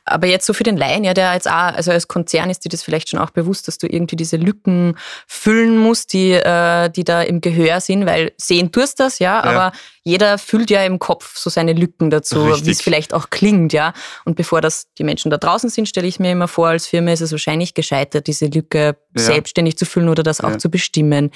Aber 0.05 0.27
jetzt 0.27 0.47
so 0.47 0.55
für 0.55 0.63
den 0.63 0.77
Laien, 0.77 1.05
ja, 1.05 1.13
der 1.13 1.35
jetzt 1.35 1.49
auch, 1.49 1.75
also 1.75 1.91
als 1.91 2.09
Konzern 2.09 2.49
ist 2.49 2.65
dir 2.65 2.71
das 2.71 2.83
vielleicht 2.83 3.11
schon 3.11 3.21
auch 3.21 3.31
bewusst, 3.31 3.69
dass 3.69 3.77
du 3.77 3.87
irgendwie 3.87 4.17
diese 4.17 4.37
Lücken 4.37 4.97
füllen 5.27 5.77
musst, 5.77 6.15
die, 6.15 6.33
äh, 6.33 6.89
die 6.89 7.05
da 7.05 7.23
im 7.23 7.43
Gehör 7.43 7.81
sind, 7.81 8.07
weil 8.07 8.33
sehen 8.39 8.73
tust 8.73 8.99
das, 8.99 9.19
ja, 9.19 9.35
ja. 9.35 9.43
aber 9.43 9.73
jeder 10.05 10.37
füllt 10.37 10.71
ja 10.71 10.85
im 10.85 10.99
Kopf 10.99 11.37
so 11.39 11.49
seine 11.49 11.73
Lücken 11.73 12.11
dazu, 12.11 12.37
wie 12.63 12.71
es 12.71 12.83
vielleicht 12.83 13.15
auch 13.15 13.31
klingt, 13.31 13.73
ja. 13.73 13.95
Und 14.27 14.37
bevor 14.37 14.61
das 14.61 14.93
die 14.99 15.05
Menschen 15.05 15.31
da 15.31 15.39
draußen 15.39 15.71
sind, 15.71 15.89
stelle 15.89 16.07
ich 16.07 16.21
mir 16.21 16.31
immer 16.31 16.47
vor, 16.47 16.69
als 16.69 16.87
Firma 16.87 17.13
ist 17.13 17.23
es 17.23 17.33
wahrscheinlich 17.33 17.73
gescheitert, 17.73 18.27
diese 18.27 18.47
Lücke 18.47 18.97
ja. 19.17 19.23
selbstständig 19.23 19.79
zu 19.79 19.87
füllen 19.87 20.11
oder 20.11 20.23
das 20.23 20.43
auch 20.43 20.51
ja. 20.51 20.59
zu 20.59 20.71
bestimmen. 20.71 21.31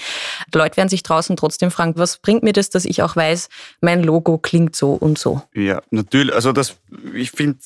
Die 0.53 0.59
Leute 0.59 0.77
werden 0.77 0.91
sich 0.91 1.03
draußen 1.03 1.35
trotzdem 1.37 1.71
fragen, 1.71 1.95
was 1.97 2.19
bringt 2.19 2.43
mir 2.43 2.53
das, 2.53 2.69
dass 2.69 2.85
ich 2.85 3.03
auch 3.03 3.17
weiß, 3.17 3.49
mein 3.81 4.03
Logo 4.03 4.37
klingt 4.37 4.77
so 4.77 4.93
und 4.93 5.19
so. 5.19 5.43
Ja, 5.55 5.81
natürlich. 5.91 6.35
Also 6.35 6.53
das, 6.53 6.77
ich 7.15 7.31
finde 7.31 7.59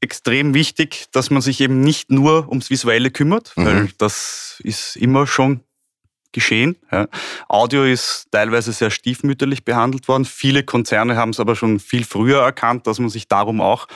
extrem 0.00 0.54
wichtig, 0.54 1.06
dass 1.10 1.30
man 1.30 1.42
sich 1.42 1.60
eben 1.60 1.80
nicht 1.80 2.10
nur 2.12 2.48
ums 2.48 2.70
Visuelle 2.70 3.10
kümmert, 3.10 3.52
mhm. 3.56 3.64
weil 3.64 3.88
das 3.98 4.60
ist 4.62 4.94
immer 4.96 5.26
schon 5.26 5.60
geschehen. 6.32 6.76
Ja. 6.90 7.08
Audio 7.48 7.84
ist 7.84 8.26
teilweise 8.30 8.72
sehr 8.72 8.90
stiefmütterlich 8.90 9.64
behandelt 9.64 10.08
worden. 10.08 10.24
Viele 10.24 10.62
Konzerne 10.62 11.16
haben 11.16 11.30
es 11.30 11.40
aber 11.40 11.56
schon 11.56 11.80
viel 11.80 12.04
früher 12.04 12.40
erkannt, 12.42 12.86
dass 12.86 12.98
man 12.98 13.08
sich 13.08 13.28
darum 13.28 13.60
auch 13.60 13.86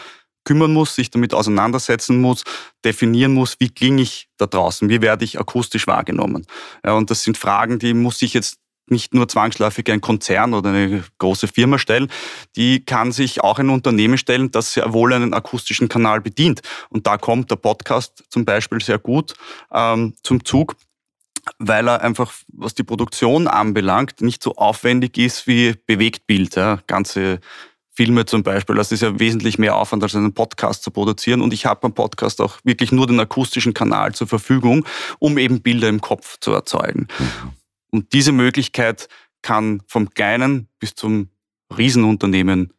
kümmern 0.44 0.72
muss, 0.72 0.94
sich 0.94 1.10
damit 1.10 1.34
auseinandersetzen 1.34 2.20
muss, 2.20 2.44
definieren 2.84 3.34
muss, 3.34 3.56
wie 3.58 3.68
klinge 3.68 4.02
ich 4.02 4.28
da 4.38 4.46
draußen, 4.46 4.88
wie 4.88 5.02
werde 5.02 5.24
ich 5.24 5.38
akustisch 5.38 5.86
wahrgenommen. 5.86 6.46
Ja, 6.84 6.94
und 6.94 7.10
das 7.10 7.22
sind 7.22 7.36
Fragen, 7.36 7.78
die 7.78 7.94
muss 7.94 8.18
sich 8.18 8.34
jetzt 8.34 8.56
nicht 8.90 9.14
nur 9.14 9.28
zwangsläufig 9.28 9.90
ein 9.90 10.00
Konzern 10.00 10.52
oder 10.52 10.70
eine 10.70 11.04
große 11.18 11.48
Firma 11.48 11.78
stellen, 11.78 12.10
die 12.56 12.84
kann 12.84 13.12
sich 13.12 13.42
auch 13.42 13.58
ein 13.58 13.70
Unternehmen 13.70 14.18
stellen, 14.18 14.50
das 14.50 14.72
sehr 14.72 14.92
wohl 14.92 15.12
einen 15.12 15.32
akustischen 15.32 15.88
Kanal 15.88 16.20
bedient. 16.20 16.62
Und 16.88 17.06
da 17.06 17.16
kommt 17.16 17.50
der 17.50 17.56
Podcast 17.56 18.24
zum 18.28 18.44
Beispiel 18.44 18.80
sehr 18.80 18.98
gut 18.98 19.34
ähm, 19.72 20.14
zum 20.22 20.44
Zug 20.44 20.74
weil 21.58 21.88
er 21.88 22.02
einfach, 22.02 22.32
was 22.48 22.74
die 22.74 22.82
Produktion 22.82 23.48
anbelangt, 23.48 24.20
nicht 24.20 24.42
so 24.42 24.54
aufwendig 24.56 25.18
ist 25.18 25.46
wie 25.46 25.74
Bewegtbild. 25.86 26.56
Ja. 26.56 26.80
Ganze 26.86 27.40
Filme 27.92 28.24
zum 28.24 28.42
Beispiel. 28.42 28.76
Das 28.76 28.92
ist 28.92 29.02
ja 29.02 29.18
wesentlich 29.18 29.58
mehr 29.58 29.76
Aufwand, 29.76 30.02
als 30.02 30.14
einen 30.14 30.32
Podcast 30.32 30.82
zu 30.82 30.90
produzieren. 30.90 31.42
Und 31.42 31.52
ich 31.52 31.66
habe 31.66 31.80
beim 31.80 31.92
Podcast 31.92 32.40
auch 32.40 32.58
wirklich 32.64 32.92
nur 32.92 33.06
den 33.06 33.20
akustischen 33.20 33.74
Kanal 33.74 34.14
zur 34.14 34.26
Verfügung, 34.26 34.86
um 35.18 35.36
eben 35.38 35.60
Bilder 35.60 35.88
im 35.88 36.00
Kopf 36.00 36.38
zu 36.40 36.52
erzeugen. 36.52 37.08
Mhm. 37.18 37.52
Und 37.90 38.12
diese 38.12 38.32
Möglichkeit 38.32 39.08
kann 39.42 39.82
vom 39.86 40.10
kleinen 40.10 40.68
bis 40.78 40.94
zum 40.94 41.28
Riesenunternehmen 41.76 42.72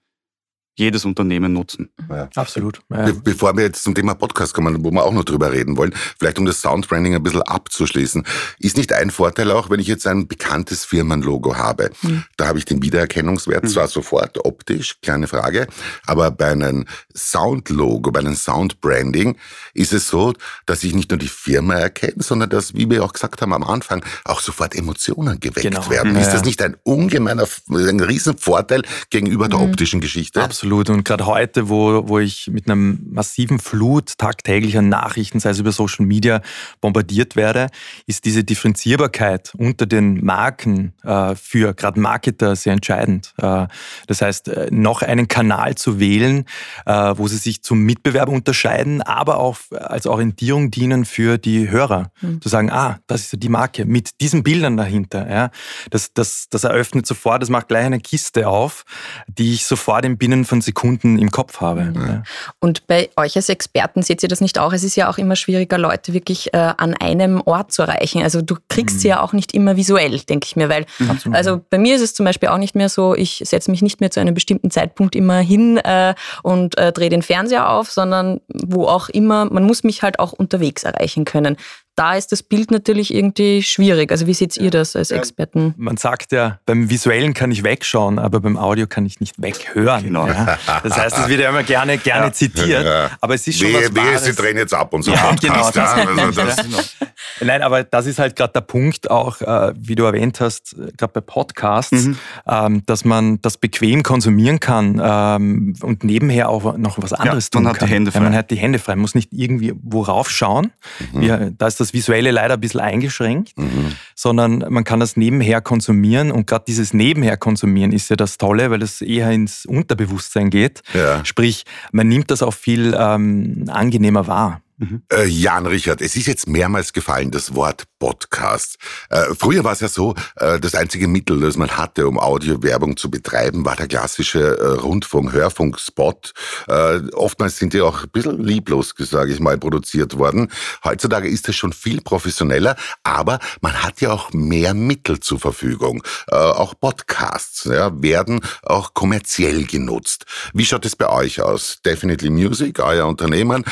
jedes 0.81 1.05
Unternehmen 1.05 1.53
nutzen. 1.53 1.89
Ja, 2.09 2.27
absolut. 2.35 2.81
Ja. 2.89 3.05
Be 3.05 3.13
bevor 3.13 3.55
wir 3.55 3.63
jetzt 3.63 3.83
zum 3.83 3.93
Thema 3.93 4.15
Podcast 4.15 4.53
kommen, 4.53 4.83
wo 4.83 4.91
wir 4.91 5.03
auch 5.03 5.13
noch 5.13 5.23
drüber 5.23 5.51
reden 5.51 5.77
wollen, 5.77 5.93
vielleicht 6.19 6.39
um 6.39 6.45
das 6.45 6.59
Soundbranding 6.61 7.13
ein 7.13 7.23
bisschen 7.23 7.43
abzuschließen, 7.43 8.25
ist 8.59 8.77
nicht 8.77 8.91
ein 8.91 9.11
Vorteil 9.11 9.51
auch, 9.51 9.69
wenn 9.69 9.79
ich 9.79 9.87
jetzt 9.87 10.07
ein 10.07 10.27
bekanntes 10.27 10.83
Firmenlogo 10.83 11.55
habe, 11.55 11.91
mhm. 12.01 12.23
da 12.35 12.47
habe 12.47 12.57
ich 12.57 12.65
den 12.65 12.81
Wiedererkennungswert 12.81 13.63
mhm. 13.63 13.67
zwar 13.67 13.87
sofort 13.87 14.43
optisch, 14.43 14.99
kleine 15.01 15.27
Frage, 15.27 15.67
aber 16.07 16.31
bei 16.31 16.51
einem 16.51 16.85
Soundlogo, 17.15 18.11
bei 18.11 18.21
einem 18.21 18.35
Soundbranding 18.35 19.37
ist 19.75 19.93
es 19.93 20.07
so, 20.07 20.33
dass 20.65 20.83
ich 20.83 20.95
nicht 20.95 21.11
nur 21.11 21.19
die 21.19 21.27
Firma 21.27 21.75
erkenne, 21.75 22.23
sondern 22.23 22.49
dass, 22.49 22.73
wie 22.73 22.89
wir 22.89 23.03
auch 23.03 23.13
gesagt 23.13 23.41
haben 23.41 23.53
am 23.53 23.63
Anfang, 23.63 24.03
auch 24.25 24.41
sofort 24.41 24.75
Emotionen 24.75 25.39
geweckt 25.39 25.61
genau. 25.61 25.89
werden. 25.91 26.15
Ist 26.15 26.31
das 26.31 26.43
nicht 26.43 26.61
ein 26.63 26.75
ungemeiner, 26.81 27.47
ein 27.69 27.99
Riesenvorteil 27.99 28.81
gegenüber 29.11 29.47
der 29.47 29.59
mhm. 29.59 29.65
optischen 29.69 30.01
Geschichte? 30.01 30.41
Absolut 30.41 30.70
Absolut. 30.71 30.89
Und 30.89 31.03
gerade 31.03 31.25
heute, 31.25 31.67
wo, 31.67 32.07
wo 32.07 32.19
ich 32.19 32.47
mit 32.47 32.69
einem 32.69 33.05
massiven 33.11 33.59
Flut 33.59 34.17
tagtäglicher 34.17 34.81
Nachrichten, 34.81 35.41
sei 35.41 35.49
es 35.49 35.59
über 35.59 35.73
Social 35.73 36.05
Media, 36.05 36.41
bombardiert 36.79 37.35
werde, 37.35 37.67
ist 38.07 38.23
diese 38.23 38.45
Differenzierbarkeit 38.45 39.51
unter 39.57 39.85
den 39.85 40.23
Marken 40.23 40.93
äh, 41.03 41.35
für 41.35 41.73
gerade 41.73 41.99
Marketer 41.99 42.55
sehr 42.55 42.71
entscheidend. 42.71 43.33
Äh, 43.37 43.67
das 44.07 44.21
heißt, 44.21 44.47
äh, 44.47 44.67
noch 44.71 45.01
einen 45.01 45.27
Kanal 45.27 45.75
zu 45.75 45.99
wählen, 45.99 46.45
äh, 46.85 46.93
wo 47.17 47.27
sie 47.27 47.35
sich 47.35 47.63
zum 47.63 47.79
Mitbewerber 47.79 48.31
unterscheiden, 48.31 49.01
aber 49.01 49.41
auch 49.41 49.57
als 49.71 50.07
Orientierung 50.07 50.71
dienen 50.71 51.03
für 51.03 51.37
die 51.37 51.69
Hörer. 51.69 52.13
Mhm. 52.21 52.41
Zu 52.41 52.47
sagen, 52.47 52.71
ah, 52.71 52.99
das 53.07 53.23
ist 53.23 53.33
ja 53.33 53.39
die 53.39 53.49
Marke 53.49 53.83
mit 53.83 54.21
diesen 54.21 54.41
Bildern 54.41 54.77
dahinter. 54.77 55.29
Ja. 55.29 55.51
Das, 55.89 56.13
das, 56.13 56.47
das 56.49 56.63
eröffnet 56.63 57.05
sofort, 57.05 57.41
das 57.41 57.49
macht 57.49 57.67
gleich 57.67 57.85
eine 57.85 57.99
Kiste 57.99 58.47
auf, 58.47 58.85
die 59.27 59.53
ich 59.53 59.65
sofort 59.65 60.05
im 60.05 60.17
Binnen 60.17 60.45
von 60.51 60.59
Sekunden 60.59 61.17
im 61.17 61.31
Kopf 61.31 61.61
habe. 61.61 61.93
Ja. 61.95 62.23
Und 62.59 62.85
bei 62.85 63.09
euch 63.15 63.37
als 63.37 63.47
Experten 63.47 64.01
seht 64.01 64.21
ihr 64.21 64.27
das 64.27 64.41
nicht 64.41 64.59
auch? 64.59 64.73
Es 64.73 64.83
ist 64.83 64.97
ja 64.97 65.09
auch 65.09 65.17
immer 65.17 65.37
schwieriger, 65.37 65.77
Leute 65.77 66.11
wirklich 66.13 66.53
äh, 66.53 66.73
an 66.75 66.93
einem 66.93 67.41
Ort 67.45 67.71
zu 67.71 67.83
erreichen. 67.83 68.21
Also 68.21 68.41
du 68.41 68.57
kriegst 68.67 68.97
mhm. 68.97 68.99
sie 68.99 69.07
ja 69.07 69.21
auch 69.21 69.31
nicht 69.31 69.53
immer 69.53 69.77
visuell, 69.77 70.19
denke 70.19 70.47
ich 70.47 70.57
mir, 70.57 70.67
weil 70.67 70.85
Absolut. 71.07 71.37
also 71.37 71.61
bei 71.69 71.77
mir 71.77 71.95
ist 71.95 72.01
es 72.01 72.13
zum 72.13 72.25
Beispiel 72.25 72.49
auch 72.49 72.57
nicht 72.57 72.75
mehr 72.75 72.89
so, 72.89 73.15
ich 73.15 73.41
setze 73.45 73.71
mich 73.71 73.81
nicht 73.81 74.01
mehr 74.01 74.11
zu 74.11 74.19
einem 74.19 74.33
bestimmten 74.33 74.71
Zeitpunkt 74.71 75.15
immer 75.15 75.39
hin 75.39 75.77
äh, 75.77 76.15
und 76.43 76.77
äh, 76.77 76.91
drehe 76.91 77.09
den 77.09 77.21
Fernseher 77.21 77.69
auf, 77.69 77.89
sondern 77.89 78.41
wo 78.49 78.87
auch 78.87 79.07
immer, 79.07 79.45
man 79.45 79.63
muss 79.63 79.85
mich 79.85 80.03
halt 80.03 80.19
auch 80.19 80.33
unterwegs 80.33 80.83
erreichen 80.83 81.23
können 81.23 81.55
da 81.95 82.15
ist 82.15 82.31
das 82.31 82.41
Bild 82.41 82.71
natürlich 82.71 83.13
irgendwie 83.13 83.61
schwierig. 83.61 84.11
Also 84.11 84.25
wie 84.25 84.33
seht 84.33 84.55
ihr 84.57 84.71
das 84.71 84.95
als 84.95 85.11
Experten? 85.11 85.73
Man 85.77 85.97
sagt 85.97 86.31
ja, 86.31 86.59
beim 86.65 86.89
Visuellen 86.89 87.33
kann 87.33 87.51
ich 87.51 87.63
wegschauen, 87.63 88.17
aber 88.17 88.39
beim 88.39 88.57
Audio 88.57 88.87
kann 88.87 89.05
ich 89.05 89.19
nicht 89.19 89.41
weghören. 89.41 90.05
Genau. 90.05 90.27
Ja? 90.27 90.57
Das 90.83 90.97
heißt, 90.97 91.17
es 91.17 91.27
wird 91.27 91.41
ja 91.41 91.49
immer 91.49 91.63
gerne, 91.63 91.97
gerne 91.97 92.27
ja. 92.27 92.31
zitiert, 92.31 92.85
ja. 92.85 93.09
aber 93.19 93.35
es 93.35 93.45
ist 93.45 93.59
schon 93.59 93.69
wehe, 93.69 93.93
was 93.93 93.95
Wehe, 93.95 94.19
sie 94.19 94.33
drehen 94.33 94.57
jetzt 94.57 94.73
ab 94.73 94.93
und 94.93 95.03
so. 95.03 95.11
Ja, 95.11 95.35
genau. 95.39 95.69
Das, 95.69 95.77
also 95.77 96.31
das, 96.31 96.95
Nein, 97.41 97.61
aber 97.61 97.83
das 97.83 98.05
ist 98.05 98.19
halt 98.19 98.35
gerade 98.35 98.53
der 98.53 98.61
Punkt 98.61 99.11
auch, 99.11 99.41
äh, 99.41 99.73
wie 99.77 99.95
du 99.95 100.05
erwähnt 100.05 100.39
hast, 100.39 100.73
äh, 100.73 100.91
gerade 100.97 101.13
bei 101.13 101.21
Podcasts, 101.21 102.05
mhm. 102.05 102.17
ähm, 102.47 102.83
dass 102.85 103.03
man 103.03 103.41
das 103.41 103.57
bequem 103.57 104.03
konsumieren 104.03 104.59
kann 104.59 105.01
ähm, 105.03 105.75
und 105.81 106.03
nebenher 106.05 106.49
auch 106.49 106.77
noch 106.77 107.01
was 107.01 107.11
anderes 107.11 107.49
tun 107.49 107.63
man 107.63 107.73
kann. 107.73 107.81
Hat 107.81 107.89
die 107.89 107.93
Hände 107.93 108.11
frei. 108.11 108.19
man 108.21 108.35
hat 108.35 108.51
die 108.51 108.55
Hände 108.55 108.79
frei. 108.79 108.93
Man 108.93 109.01
muss 109.01 109.15
nicht 109.15 109.33
irgendwie 109.33 109.73
worauf 109.81 110.29
schauen. 110.29 110.71
Mhm. 111.11 111.57
Da 111.57 111.67
ist 111.67 111.80
das 111.81 111.93
Visuelle 111.93 112.31
leider 112.31 112.55
ein 112.55 112.59
bisschen 112.61 112.79
eingeschränkt, 112.79 113.57
mhm. 113.57 113.93
sondern 114.15 114.65
man 114.69 114.83
kann 114.83 114.99
das 114.99 115.17
nebenher 115.17 115.61
konsumieren 115.61 116.31
und 116.31 116.47
gerade 116.47 116.65
dieses 116.67 116.93
nebenher 116.93 117.37
konsumieren 117.37 117.91
ist 117.91 118.09
ja 118.09 118.15
das 118.15 118.37
Tolle, 118.37 118.71
weil 118.71 118.81
es 118.81 119.01
eher 119.01 119.31
ins 119.31 119.65
Unterbewusstsein 119.65 120.49
geht. 120.49 120.81
Ja. 120.93 121.23
Sprich, 121.25 121.63
man 121.91 122.07
nimmt 122.07 122.31
das 122.31 122.43
auch 122.43 122.53
viel 122.53 122.95
ähm, 122.97 123.65
angenehmer 123.67 124.27
wahr. 124.27 124.61
Mhm. 124.81 125.03
Äh, 125.13 125.27
Jan 125.27 125.67
Richard, 125.67 126.01
es 126.01 126.15
ist 126.15 126.25
jetzt 126.25 126.47
mehrmals 126.47 126.91
gefallen, 126.91 127.29
das 127.29 127.53
Wort 127.53 127.83
Podcast. 127.99 128.77
Äh, 129.11 129.35
früher 129.37 129.63
war 129.63 129.73
es 129.73 129.79
ja 129.79 129.87
so, 129.87 130.15
äh, 130.37 130.59
das 130.59 130.73
einzige 130.73 131.07
Mittel, 131.07 131.39
das 131.39 131.55
man 131.55 131.77
hatte, 131.77 132.07
um 132.07 132.17
Audiowerbung 132.17 132.97
zu 132.97 133.11
betreiben, 133.11 133.63
war 133.63 133.75
der 133.75 133.87
klassische 133.87 134.57
äh, 134.57 134.65
Rundfunk, 134.79 135.33
Hörfunkspot. 135.33 136.33
Äh, 136.67 136.99
oftmals 137.13 137.57
sind 137.57 137.73
die 137.73 137.81
auch 137.81 138.05
ein 138.05 138.09
bisschen 138.09 138.43
lieblos, 138.43 138.95
sage 138.97 139.31
ich 139.31 139.39
mal, 139.39 139.55
produziert 139.59 140.17
worden. 140.17 140.51
Heutzutage 140.83 141.29
ist 141.29 141.47
es 141.47 141.55
schon 141.55 141.73
viel 141.73 142.01
professioneller, 142.01 142.75
aber 143.03 143.37
man 143.61 143.83
hat 143.83 144.01
ja 144.01 144.11
auch 144.11 144.33
mehr 144.33 144.73
Mittel 144.73 145.19
zur 145.19 145.39
Verfügung. 145.39 146.01
Äh, 146.27 146.37
auch 146.37 146.73
Podcasts 146.79 147.65
ja, 147.65 147.91
werden 148.01 148.41
auch 148.63 148.95
kommerziell 148.95 149.65
genutzt. 149.65 150.25
Wie 150.55 150.65
schaut 150.65 150.87
es 150.87 150.95
bei 150.95 151.07
euch 151.07 151.39
aus? 151.39 151.81
Definitely 151.85 152.31
Music, 152.31 152.79
euer 152.79 153.05
Unternehmen 153.05 153.63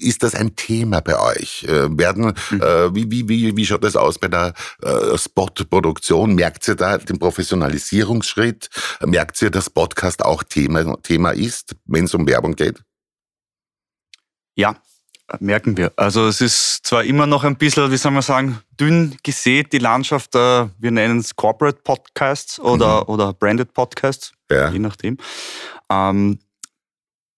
ist 0.00 0.22
das 0.22 0.34
ein 0.34 0.56
Thema 0.56 1.00
bei 1.00 1.18
euch? 1.18 1.64
Äh, 1.64 1.96
werden, 1.96 2.34
mhm. 2.50 2.60
äh, 2.62 2.94
wie, 2.94 3.10
wie, 3.10 3.28
wie, 3.28 3.56
wie 3.56 3.66
schaut 3.66 3.84
das 3.84 3.96
aus 3.96 4.18
bei 4.18 4.28
der 4.28 4.54
äh, 4.82 5.16
Spot-Produktion? 5.16 6.34
Merkt 6.34 6.66
ihr 6.68 6.74
da 6.74 6.98
den 6.98 7.18
Professionalisierungsschritt? 7.18 8.68
Merkt 9.04 9.40
ihr, 9.42 9.50
dass 9.50 9.70
Podcast 9.70 10.24
auch 10.24 10.42
Thema, 10.42 10.96
Thema 11.02 11.30
ist, 11.30 11.76
wenn 11.86 12.04
es 12.04 12.14
um 12.14 12.26
Werbung 12.26 12.54
geht? 12.56 12.82
Ja, 14.54 14.76
merken 15.38 15.76
wir. 15.76 15.92
Also 15.96 16.26
es 16.26 16.40
ist 16.40 16.86
zwar 16.86 17.04
immer 17.04 17.26
noch 17.26 17.44
ein 17.44 17.56
bisschen, 17.56 17.90
wie 17.90 17.96
soll 17.96 18.12
man 18.12 18.22
sagen, 18.22 18.60
dünn 18.78 19.16
gesät, 19.22 19.72
die 19.72 19.78
Landschaft, 19.78 20.34
äh, 20.34 20.66
wir 20.78 20.90
nennen 20.90 21.18
es 21.18 21.36
Corporate 21.36 21.80
Podcasts 21.82 22.58
oder, 22.58 23.02
mhm. 23.02 23.08
oder 23.08 23.32
Branded 23.32 23.72
Podcasts, 23.72 24.32
ja. 24.50 24.70
je 24.70 24.78
nachdem. 24.78 25.18
Ähm, 25.90 26.38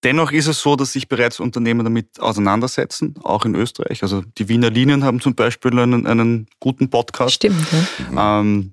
Dennoch 0.05 0.33
ist 0.33 0.49
es 0.49 0.61
so, 0.61 0.75
dass 0.75 0.93
sich 0.93 1.09
bereits 1.09 1.39
Unternehmen 1.39 1.85
damit 1.85 2.19
auseinandersetzen, 2.19 3.15
auch 3.23 3.45
in 3.45 3.55
Österreich. 3.55 4.03
Also 4.03 4.23
die 4.39 4.49
Wiener 4.49 4.71
Linien 4.71 5.05
haben 5.05 5.21
zum 5.21 5.35
Beispiel 5.35 5.79
einen, 5.79 6.07
einen 6.07 6.49
guten 6.59 6.91
Podcast. 6.91 7.35
Stimmt. 7.35 7.65
Ja. 8.13 8.41
Ähm, 8.41 8.73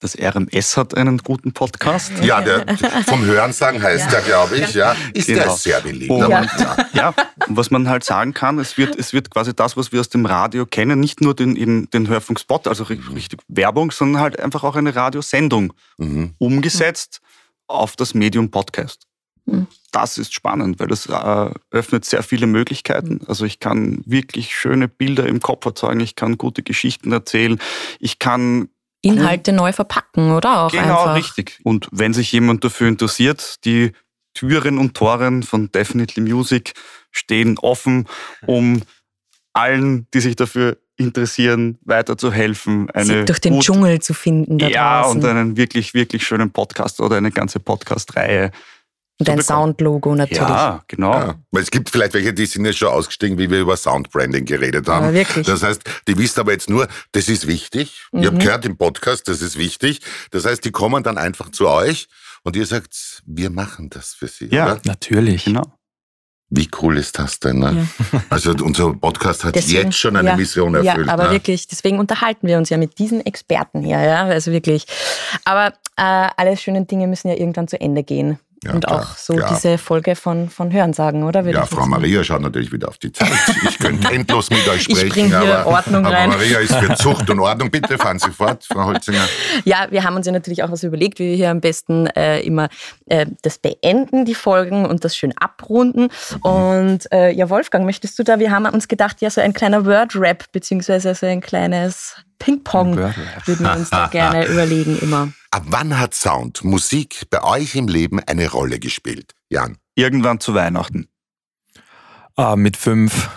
das 0.00 0.16
RMS 0.16 0.76
hat 0.76 0.96
einen 0.96 1.18
guten 1.18 1.52
Podcast. 1.52 2.12
Ja, 2.22 2.40
der 2.40 2.64
vom 3.06 3.24
Hörensagen 3.24 3.82
heißt 3.82 4.04
ja. 4.04 4.10
der, 4.12 4.20
glaube 4.20 4.56
ich. 4.56 4.74
Ja, 4.74 4.94
ist 5.12 5.26
genau. 5.26 5.42
der 5.42 5.50
sehr 5.50 5.80
beliebt. 5.80 6.10
Und, 6.10 6.30
ja. 6.30 6.46
ja, 6.92 7.14
und 7.48 7.56
was 7.56 7.72
man 7.72 7.88
halt 7.88 8.04
sagen 8.04 8.32
kann, 8.32 8.60
es 8.60 8.78
wird, 8.78 8.96
es 8.96 9.12
wird 9.12 9.28
quasi 9.30 9.56
das, 9.56 9.76
was 9.76 9.90
wir 9.90 9.98
aus 9.98 10.08
dem 10.08 10.24
Radio 10.24 10.66
kennen, 10.66 11.00
nicht 11.00 11.20
nur 11.20 11.34
den, 11.34 11.56
eben 11.56 11.90
den 11.90 12.06
Hörfunkspot, 12.06 12.68
also 12.68 12.84
richtig 12.84 13.40
Werbung, 13.48 13.90
sondern 13.90 14.22
halt 14.22 14.38
einfach 14.38 14.62
auch 14.62 14.76
eine 14.76 14.94
Radiosendung 14.94 15.72
mhm. 15.96 16.34
umgesetzt 16.38 17.20
auf 17.66 17.96
das 17.96 18.14
Medium 18.14 18.52
Podcast. 18.52 19.07
Mhm 19.50 19.66
das 19.92 20.18
ist 20.18 20.34
spannend, 20.34 20.78
weil 20.78 20.88
das 20.88 21.06
äh, 21.06 21.50
öffnet 21.70 22.04
sehr 22.04 22.22
viele 22.22 22.46
Möglichkeiten. 22.46 23.20
Also 23.26 23.44
ich 23.44 23.58
kann 23.58 24.02
wirklich 24.04 24.54
schöne 24.54 24.88
Bilder 24.88 25.26
im 25.26 25.40
Kopf 25.40 25.64
erzeugen, 25.64 26.00
ich 26.00 26.14
kann 26.14 26.38
gute 26.38 26.62
Geschichten 26.62 27.12
erzählen, 27.12 27.58
ich 27.98 28.18
kann 28.18 28.68
Inhalte 29.00 29.52
neu 29.52 29.72
verpacken, 29.72 30.32
oder 30.32 30.62
auch 30.62 30.72
Genau, 30.72 31.04
einfach. 31.04 31.14
richtig. 31.16 31.60
Und 31.62 31.88
wenn 31.92 32.12
sich 32.12 32.32
jemand 32.32 32.64
dafür 32.64 32.88
interessiert, 32.88 33.64
die 33.64 33.92
Türen 34.34 34.78
und 34.78 34.94
Toren 34.94 35.42
von 35.42 35.70
Definitely 35.70 36.22
Music 36.22 36.74
stehen 37.10 37.58
offen, 37.58 38.06
um 38.46 38.82
allen, 39.52 40.06
die 40.12 40.20
sich 40.20 40.36
dafür 40.36 40.78
interessieren, 40.96 41.78
weiterzuhelfen. 41.84 42.90
Eine 42.90 43.04
Sie 43.04 43.24
durch 43.24 43.38
den 43.38 43.54
gut, 43.54 43.64
Dschungel 43.64 44.00
zu 44.00 44.14
finden. 44.14 44.58
Da 44.58 44.68
ja, 44.68 45.02
draußen. 45.02 45.20
und 45.20 45.28
einen 45.28 45.56
wirklich, 45.56 45.94
wirklich 45.94 46.26
schönen 46.26 46.50
Podcast 46.50 47.00
oder 47.00 47.16
eine 47.16 47.30
ganze 47.30 47.60
Podcast-Reihe 47.60 48.50
und 49.20 49.28
ein 49.28 49.42
Soundlogo 49.42 50.14
natürlich. 50.14 50.40
Ja, 50.40 50.82
genau. 50.86 51.12
Ja. 51.12 51.34
Weil 51.50 51.62
es 51.62 51.70
gibt 51.70 51.90
vielleicht 51.90 52.14
welche, 52.14 52.32
die 52.32 52.46
sind 52.46 52.64
ja 52.64 52.72
schon 52.72 52.88
ausgestiegen, 52.88 53.36
wie 53.36 53.50
wir 53.50 53.60
über 53.60 53.76
Soundbranding 53.76 54.44
geredet 54.44 54.88
haben. 54.88 55.06
Ja, 55.06 55.12
wirklich. 55.12 55.46
Das 55.46 55.62
heißt, 55.62 55.82
die 56.06 56.16
wissen 56.16 56.40
aber 56.40 56.52
jetzt 56.52 56.70
nur, 56.70 56.86
das 57.12 57.28
ist 57.28 57.46
wichtig. 57.48 58.06
Mhm. 58.12 58.22
Ihr 58.22 58.28
habt 58.28 58.40
gehört 58.40 58.64
im 58.64 58.76
Podcast, 58.76 59.26
das 59.26 59.42
ist 59.42 59.58
wichtig. 59.58 60.00
Das 60.30 60.44
heißt, 60.44 60.64
die 60.64 60.70
kommen 60.70 61.02
dann 61.02 61.18
einfach 61.18 61.50
zu 61.50 61.68
euch 61.68 62.08
und 62.44 62.54
ihr 62.54 62.66
sagt, 62.66 63.22
wir 63.26 63.50
machen 63.50 63.90
das 63.90 64.14
für 64.14 64.28
sie. 64.28 64.46
Ja, 64.52 64.72
oder? 64.72 64.80
natürlich. 64.84 65.44
Genau. 65.44 65.64
Wie 66.50 66.68
cool 66.80 66.96
ist 66.96 67.18
das 67.18 67.40
denn? 67.40 67.58
Ne? 67.58 67.88
Ja. 68.12 68.22
Also 68.30 68.52
unser 68.52 68.94
Podcast 68.94 69.44
hat 69.44 69.54
deswegen, 69.54 69.84
jetzt 69.84 69.98
schon 69.98 70.16
eine 70.16 70.30
ja, 70.30 70.36
Mission 70.36 70.74
erfüllt. 70.74 71.06
Ja, 71.06 71.12
aber 71.12 71.24
ne? 71.24 71.32
wirklich, 71.32 71.66
deswegen 71.66 71.98
unterhalten 71.98 72.46
wir 72.46 72.56
uns 72.56 72.70
ja 72.70 72.78
mit 72.78 72.98
diesen 72.98 73.24
Experten 73.26 73.82
hier, 73.82 74.00
ja, 74.00 74.24
also 74.24 74.52
wirklich. 74.52 74.86
Aber 75.44 75.74
äh, 75.96 76.28
alle 76.36 76.56
schönen 76.56 76.86
Dinge 76.86 77.06
müssen 77.06 77.28
ja 77.28 77.34
irgendwann 77.34 77.68
zu 77.68 77.78
Ende 77.80 78.02
gehen. 78.02 78.38
Ja, 78.64 78.72
und 78.72 78.84
klar, 78.84 79.02
auch 79.02 79.16
so 79.16 79.34
klar. 79.34 79.50
diese 79.54 79.78
Folge 79.78 80.16
von, 80.16 80.48
von 80.48 80.72
Hörensagen, 80.72 81.22
oder? 81.22 81.42
ja, 81.48 81.64
Frau 81.64 81.86
Maria 81.86 82.24
schaut 82.24 82.42
natürlich 82.42 82.72
wieder 82.72 82.88
auf 82.88 82.98
die 82.98 83.12
Zeit. 83.12 83.30
Ich 83.68 83.78
könnte 83.78 84.08
endlos 84.12 84.50
mit 84.50 84.66
euch 84.66 84.82
sprechen. 84.82 85.06
Ich 85.06 85.12
bringe 85.12 85.40
hier 85.40 85.58
aber, 85.60 85.70
Ordnung 85.70 86.04
aber 86.04 86.16
rein. 86.16 86.30
Maria 86.30 86.58
ist 86.58 86.74
für 86.74 86.94
Zucht 86.96 87.30
und 87.30 87.38
Ordnung. 87.38 87.70
Bitte 87.70 87.96
fahren 87.98 88.18
Sie 88.18 88.30
fort, 88.30 88.64
Frau 88.64 88.86
Holzinger. 88.86 89.24
Ja, 89.64 89.86
wir 89.90 90.02
haben 90.02 90.16
uns 90.16 90.26
ja 90.26 90.32
natürlich 90.32 90.64
auch 90.64 90.72
was 90.72 90.82
überlegt, 90.82 91.20
wie 91.20 91.30
wir 91.30 91.36
hier 91.36 91.50
am 91.50 91.60
besten 91.60 92.08
äh, 92.08 92.40
immer 92.40 92.68
äh, 93.06 93.26
das 93.42 93.58
beenden, 93.58 94.24
die 94.24 94.34
Folgen 94.34 94.86
und 94.86 95.04
das 95.04 95.16
schön 95.16 95.32
abrunden. 95.38 96.08
Mhm. 96.42 96.42
Und 96.42 97.12
äh, 97.12 97.30
ja, 97.30 97.48
Wolfgang, 97.50 97.84
möchtest 97.84 98.18
du 98.18 98.24
da, 98.24 98.40
wir 98.40 98.50
haben 98.50 98.66
uns 98.66 98.88
gedacht, 98.88 99.20
ja, 99.20 99.30
so 99.30 99.40
ein 99.40 99.52
kleiner 99.52 99.86
Word-Rap, 99.86 100.50
beziehungsweise 100.50 101.14
so 101.14 101.26
ein 101.26 101.40
kleines 101.40 102.16
Ping-Pong 102.38 102.96
würden 102.96 103.64
wir 103.64 103.76
uns 103.76 103.90
da 103.90 104.06
gerne 104.10 104.46
überlegen 104.46 104.98
immer. 105.00 105.32
Ab 105.50 105.64
wann 105.66 105.98
hat 105.98 106.14
Sound, 106.14 106.62
Musik 106.64 107.26
bei 107.30 107.42
euch 107.42 107.74
im 107.74 107.88
Leben 107.88 108.20
eine 108.20 108.50
Rolle 108.50 108.78
gespielt? 108.78 109.34
Jan? 109.48 109.78
Irgendwann 109.94 110.40
zu 110.40 110.54
Weihnachten. 110.54 111.08
Ah, 112.36 112.54
mit 112.56 112.76
fünf. 112.76 113.28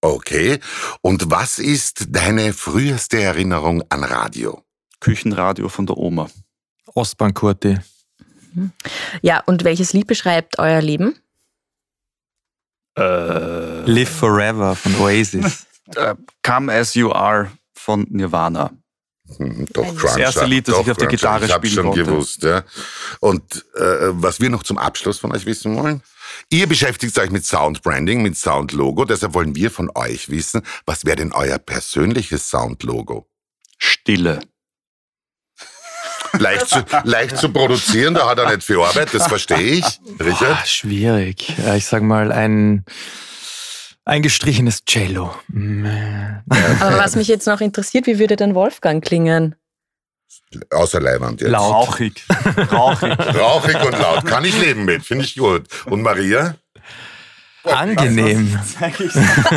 Okay. 0.00 0.60
Und 1.02 1.30
was 1.30 1.58
ist 1.58 2.06
deine 2.10 2.52
früheste 2.52 3.20
Erinnerung 3.20 3.82
an 3.90 4.04
Radio? 4.04 4.62
Küchenradio 5.00 5.68
von 5.68 5.86
der 5.86 5.96
Oma. 5.98 6.28
Ostbankurti. 6.94 7.78
Ja, 9.20 9.42
und 9.44 9.64
welches 9.64 9.92
Lied 9.92 10.06
beschreibt 10.06 10.58
euer 10.58 10.80
Leben? 10.80 11.16
Äh, 12.98 13.82
Live 13.82 14.08
Forever 14.08 14.74
von 14.74 14.94
Oasis. 14.96 15.66
äh, 15.96 16.14
Come 16.42 16.72
As 16.72 16.94
You 16.94 17.12
Are 17.12 17.50
von 17.86 18.04
Nirvana. 18.10 18.72
Hm, 19.38 19.66
doch, 19.72 19.84
Cruncher. 19.84 20.02
Das 20.02 20.16
erste 20.16 20.44
Lied, 20.44 20.66
das 20.68 20.80
ich 20.80 20.90
auf 20.90 20.96
der 20.96 21.08
Gitarre 21.08 21.48
spielen 21.48 21.62
Ich 21.62 21.78
habe 21.78 21.94
schon 21.94 21.94
gewusst. 21.94 22.42
Ja. 22.42 22.64
Und 23.20 23.64
äh, 23.74 24.08
was 24.10 24.40
wir 24.40 24.50
noch 24.50 24.64
zum 24.64 24.76
Abschluss 24.76 25.18
von 25.18 25.32
euch 25.32 25.46
wissen 25.46 25.76
wollen, 25.76 26.02
Ihr 26.50 26.66
beschäftigt 26.66 27.16
euch 27.18 27.30
mit 27.30 27.46
Soundbranding, 27.46 28.22
mit 28.22 28.36
Soundlogo. 28.36 29.04
Deshalb 29.04 29.34
wollen 29.34 29.54
wir 29.54 29.70
von 29.70 29.90
euch 29.94 30.28
wissen, 30.28 30.62
was 30.84 31.04
wäre 31.04 31.16
denn 31.16 31.32
euer 31.32 31.58
persönliches 31.58 32.50
Soundlogo? 32.50 33.28
Stille. 33.78 34.40
Leicht 36.38 36.68
zu, 36.68 36.84
leicht 37.04 37.38
zu 37.38 37.50
produzieren, 37.50 38.14
da 38.14 38.28
hat 38.28 38.38
er 38.38 38.50
nicht 38.50 38.66
viel 38.66 38.80
Arbeit, 38.80 39.14
das 39.14 39.28
verstehe 39.28 39.58
ich. 39.58 40.00
Richard? 40.20 40.58
Boah, 40.58 40.66
schwierig. 40.66 41.54
Ich 41.76 41.86
sag 41.86 42.02
mal, 42.02 42.30
ein, 42.32 42.84
ein 44.06 44.22
gestrichenes 44.22 44.84
Cello. 44.86 45.34
Aber 46.80 46.98
was 46.98 47.16
mich 47.16 47.28
jetzt 47.28 47.46
noch 47.46 47.60
interessiert, 47.60 48.06
wie 48.06 48.18
würde 48.18 48.36
denn 48.36 48.54
Wolfgang 48.54 49.04
klingen? 49.04 49.56
Außer 50.70 51.00
Leibwand 51.00 51.40
jetzt. 51.40 51.50
Laut. 51.50 51.88
Rauchig. 51.88 52.24
Rauchig. 52.72 53.18
Rauchig 53.34 53.84
und 53.84 53.98
laut. 53.98 54.24
Kann 54.24 54.44
ich 54.44 54.58
leben 54.60 54.84
mit, 54.84 55.04
finde 55.04 55.24
ich 55.24 55.36
gut. 55.36 55.66
Und 55.86 56.02
Maria? 56.02 56.56
Angenehm. 57.64 58.58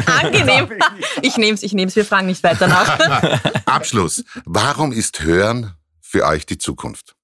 Angenehm. 0.06 0.70
Ich 1.22 1.38
nehme 1.38 1.54
es, 1.54 1.64
ich 1.64 1.74
nehme 1.74 1.90
es. 1.90 1.96
Wir 1.96 2.06
fragen 2.06 2.28
nicht 2.28 2.42
weiter 2.44 2.68
nach. 2.68 3.00
Abschluss. 3.66 4.24
Warum 4.46 4.92
ist 4.92 5.22
Hören 5.22 5.74
für 6.02 6.26
euch 6.26 6.46
die 6.46 6.58
Zukunft? 6.58 7.16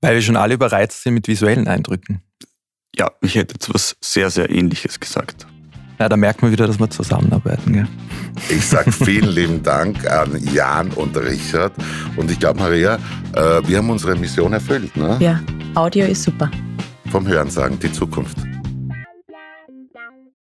Weil 0.00 0.14
wir 0.14 0.22
schon 0.22 0.36
alle 0.36 0.54
überreizt 0.54 1.02
sind 1.02 1.14
mit 1.14 1.26
visuellen 1.26 1.66
Eindrücken. 1.66 2.22
Ja, 2.96 3.10
ich 3.20 3.34
hätte 3.34 3.54
jetzt 3.54 3.72
was 3.72 3.96
sehr, 4.00 4.30
sehr 4.30 4.50
Ähnliches 4.50 4.98
gesagt. 4.98 5.46
Ja, 5.98 6.08
da 6.08 6.16
merkt 6.16 6.42
man 6.42 6.52
wieder, 6.52 6.66
dass 6.66 6.78
wir 6.78 6.88
zusammenarbeiten. 6.88 7.72
Gell? 7.72 7.88
Ich 8.48 8.64
sage 8.64 8.92
vielen 8.92 9.30
lieben 9.30 9.62
Dank 9.62 10.08
an 10.08 10.38
Jan 10.52 10.90
und 10.92 11.16
Richard. 11.16 11.72
Und 12.16 12.30
ich 12.30 12.38
glaube, 12.38 12.60
Maria, 12.60 12.98
äh, 13.34 13.60
wir 13.66 13.78
haben 13.78 13.90
unsere 13.90 14.14
Mission 14.14 14.52
erfüllt. 14.52 14.96
Ne? 14.96 15.16
Ja, 15.20 15.40
Audio 15.74 16.06
ist 16.06 16.22
super. 16.22 16.50
Vom 17.10 17.26
Hören 17.26 17.50
sagen, 17.50 17.78
die 17.80 17.90
Zukunft. 17.92 18.36